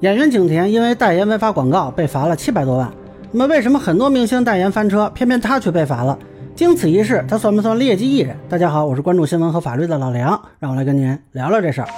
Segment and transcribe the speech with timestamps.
[0.00, 2.88] 演员景甜因为代言违法广告被罚了七百多万。
[3.32, 6.16] 那么，为什么很多明星代言翻车，偏偏他却被罚了？
[6.54, 8.36] 经此一事，他算不算劣迹艺人？
[8.48, 11.88] 大家好，我是关注新闻和法律的老梁，让我来跟您聊聊这事儿。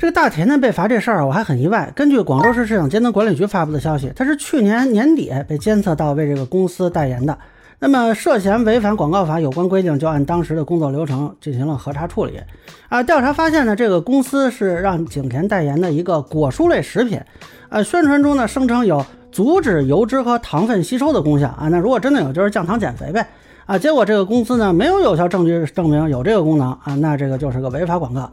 [0.00, 1.92] 这个大甜甜被罚这事儿，我还很意外。
[1.94, 7.38] 根据广州市市场监督管理局发布的消息，他是去年年底被监测到为这个公司代言的。
[7.86, 12.40] 那么涉嫌违反广告法有关规定，就按当时的工作流程进行了核查处理。
[12.88, 17.20] 啊，调查发现呢，这个公司是让景甜代言的一个果蔬类食品。
[17.68, 21.68] 呃，宣传中呢声称有阻止油脂和糖分吸收的功效啊。
[21.68, 23.28] 那如果真的有，就是降糖减肥呗。
[23.66, 28.30] 啊，结果这个公司呢没有有效证据证明有这个功能啊，那这个就是个违法广告。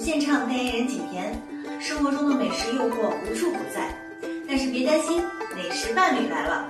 [0.00, 1.30] 无限畅代言人景甜，
[1.78, 3.94] 生活中的美食诱惑无处不在，
[4.48, 5.22] 但是别担心，
[5.54, 6.64] 美食伴侣来了。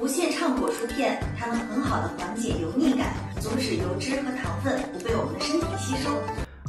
[0.00, 3.08] 无限畅果蔬片，它能很好的缓解油腻感，
[3.38, 6.08] 阻止油脂和糖分不被我们的身体吸收。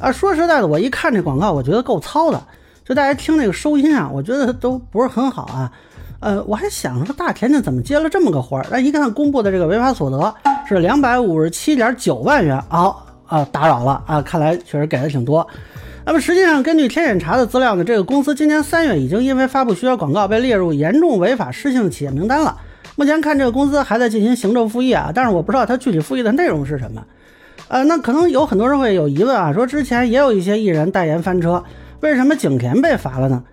[0.02, 2.44] 啊，说实在的，我一看这广告，我觉得够糙的。
[2.84, 5.72] 就大家听这个收音啊，我觉得都不是很好啊。
[6.20, 8.66] 呃，我还想说大甜甜怎么接了这么个活儿？
[8.70, 10.36] 那一看公布的这个违法所得
[10.68, 13.08] 是两百五十七点九万元，好。
[13.28, 14.22] 啊，打扰了啊！
[14.22, 15.48] 看来确实给的挺多。
[16.04, 22.58] 那么实际上，根据天眼查的资料呢，这个公司今年三月已经因为发布虚假广告被列入严重违法失信的企业名单了。
[22.96, 27.06] 目前看这个公司还在进行行政复议啊，但是我不知道它具体复议的内容是什么。
[27.68, 31.64] 呃，那可能有很多人会有疑问啊，说之前也有一些艺人代言翻车，
[32.02, 33.44] 为什么景甜被罚了呢？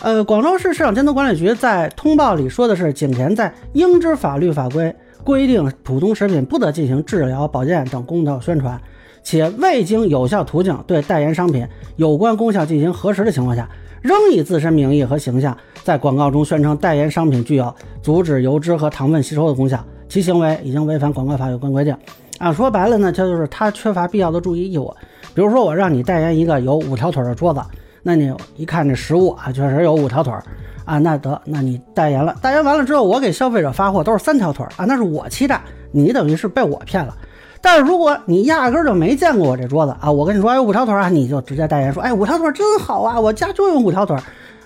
[0.00, 8.80] 呃，广州市市场监督管理局在通报里说的是，景甜在应知法律法规规定普通食品不得进行治疗、保健等功效宣传。
[9.22, 11.66] 且未经有效途径对代言商品
[11.96, 13.68] 有关功效进行核实的情况下，
[14.00, 21.96] 仍以自身名义和形象在广告中宣称代言商品具有阻止油脂和糖分吸收的功效，其行为已经违反广告法有关规定。
[22.38, 24.94] 啊，说白了呢，这就是他缺乏必要的注意义务。
[25.34, 27.60] 比如说，我让你代言一个有五条腿的桌子，
[28.02, 30.32] 那你一看这实物啊，确实有五条腿
[30.84, 35.60] 啊，那得，那你代言了，代言完了之后，我给消费者发货都是三条腿啊，那是我欺诈，
[35.90, 37.16] 你等于是被我骗了。
[37.60, 44.16] 但是如果你压根就没见过我这桌子啊，我跟你说有五条腿啊，你就直接代言说，哎，五条腿真好啊，我家就用五条腿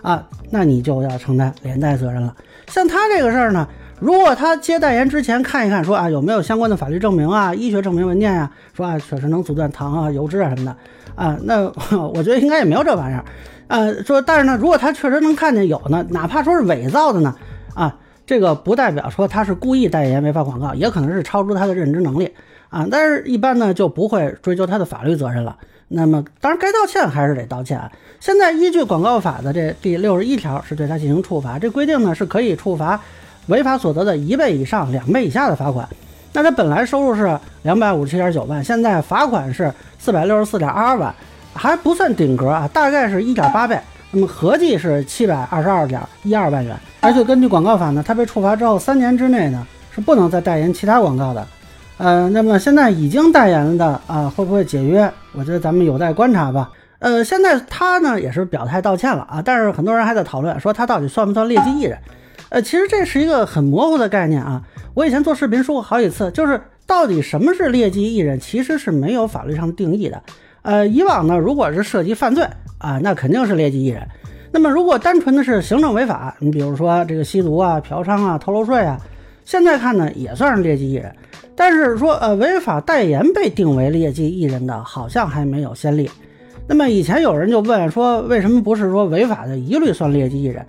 [0.02, 2.34] 啊，那你就要承担连带责任了。
[2.68, 3.66] 像他这个事儿呢，
[3.98, 10.76] 如果他接代言之前看一看，说啊有没有相关的法律证明啊、医学证明文件呀，说啊确实能阻断糖啊、油脂啊什么的
[11.14, 11.64] 啊，那
[12.08, 13.24] 我觉得应该也没有这玩意儿
[13.68, 13.92] 啊。
[14.04, 17.34] 说但是呢，如果他确实能看见有呢，哪怕说是伪造的呢，
[17.74, 22.30] 啊，这个不代表说他是故意代言违法广告，也可能是超出他的认知能力。
[22.72, 25.54] 啊，但是一般呢就不会追究他的法律责任了。
[25.88, 27.78] 那么，当然该道歉还是得道歉。
[28.18, 32.98] 现在依据广告法的这第六十一条是对他进行处罚，这规定呢是可以处罚
[33.48, 35.86] 违法所得的一倍以上两倍以下的罚款。
[36.32, 41.14] 那他本来收入是两百五十七点九万，现在罚款是四百六十四点二二万，
[41.52, 43.78] 还不算顶格啊，大概是一点八倍。
[44.12, 46.74] 那么合计是七百二十二点一二万元。
[47.00, 51.46] 而且根据广告法呢，他被处罚之后三年之内呢是不能再代言其他广告的。
[52.02, 55.08] 呃，那么现在已经代言的啊，会不会解约？
[55.34, 56.68] 我觉得咱们有待观察吧。
[56.98, 61.96] 呃，现在他呢也是表态道歉了啊，但是很多人还在讨论说他到底算不算劣迹艺人？
[62.48, 64.60] 呃，其实这是一个很模糊的概念啊。
[64.94, 70.20] 我以前做视频说过好几次，就是到底什么是劣迹艺人，其实是没有法律上定义的。
[70.62, 72.44] 呃，以往呢，如果是涉及犯罪
[72.78, 74.04] 啊，那肯定是劣迹艺人。
[74.50, 78.98] 那么如果单纯的是行政违法，你比如说这个吸毒啊、嫖娼啊、偷漏税啊，
[79.44, 81.14] 现在看呢也算是劣迹艺人。
[81.54, 86.10] 但是说，呃，违法代言被定为劣迹艺人的，好像还没有先例。
[86.66, 90.64] 那么以前有人就问说，为什么不是说违法的一律算劣迹艺人？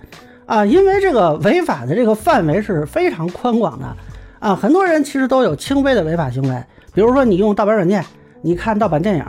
[0.46, 3.96] 啊，因为这个违法的这个范围是非常宽广的
[4.40, 6.62] 啊，很多人其实都有轻微的违法行为，
[6.92, 8.04] 比如说你用盗版软件，
[8.42, 9.24] 你看盗版电影，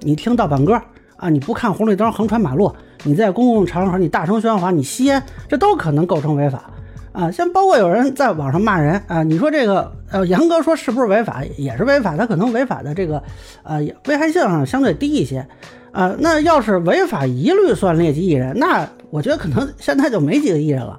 [0.00, 0.78] 你听盗版歌
[1.16, 2.70] 啊，你不看红绿灯横穿马路，
[3.04, 6.70] 你在公共场合你大声喧哗，你吸烟，这都可能构成违法。
[7.18, 13.20] 啊，像包括有人在网上骂人啊，你说这个呃，严格说是不是违法，也是违法，他可能违法的这个
[13.64, 15.44] 呃危害性上相对低一些
[15.90, 16.14] 啊。
[16.20, 20.96] 那要是违法一律算劣迹艺人，那我觉得可能现在就没几个艺人了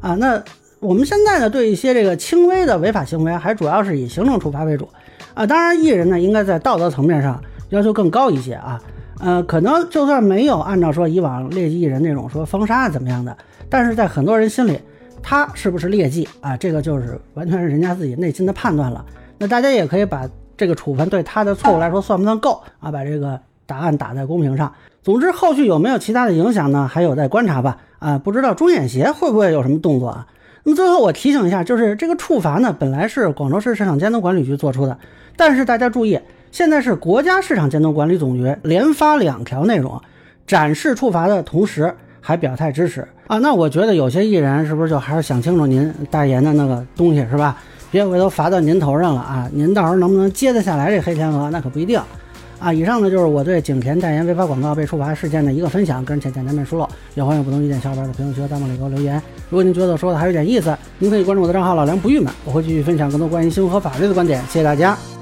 [0.00, 0.16] 啊。
[0.16, 0.42] 那
[0.80, 4.88] 我们现在呢，对一些这个轻微的违法行为，还主要是以行政处罚为主
[5.34, 5.46] 啊。
[5.46, 8.82] 当然，艺人呢应该在道德层面上要求更高一些啊。
[9.20, 13.36] 呃，可能就算没有按照说以往劣迹艺人那种说封杀怎么样的，
[13.68, 14.76] 但是在很多人心里。
[15.22, 16.56] 他是不是劣迹啊？
[16.56, 19.04] 这个就是完全是人家自己内心的判断了。
[19.38, 22.90] 那大家也可以把这个处分对他的错误来说算不算够啊？
[22.90, 24.72] 把这个答案打在公屏上。
[25.02, 26.86] 总之，后续有没有其他的影响呢？
[26.86, 27.78] 还有待观察吧。
[27.98, 30.26] 啊，不知道中远协会不会有什么动作啊？
[30.62, 34.98] 那么最后我提醒一下，就是这个处罚呢，本来是广州市市场监督管理局做出的，
[35.36, 36.20] 但是大家注意，
[36.50, 40.00] 现在是国家市场监督管理总局连发两条内容，
[40.46, 43.38] 展示处罚的同时还表态支持啊。
[43.38, 47.56] 那我觉得有些艺人是不是就还是想清楚您代言的那个东西是吧？
[47.90, 49.50] 别回头罚到您头上了啊！
[49.52, 52.00] 您到时候能不能接得下来这黑天鹅，那可不一定。
[52.60, 59.20] 啊，以上呢就是我对景甜代言违法广告被处罚事件的一个分享，个人浅见难免疏漏，也欢迎不同意见小伙伴在评论区和弹幕里给我留言。
[59.48, 64.40] 如果您觉得我说的还有点意思，您可以关注我的账号老梁不郁闷，我会继续分享更多关于新闻和法律的观点。
[64.42, 65.19] 谢谢大家。